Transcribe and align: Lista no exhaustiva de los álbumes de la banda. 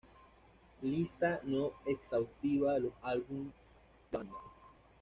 Lista 0.81 1.41
no 1.43 1.73
exhaustiva 1.85 2.73
de 2.73 2.79
los 2.79 2.93
álbumes 3.03 3.53
de 4.11 4.17
la 4.17 4.17
banda. 4.23 4.37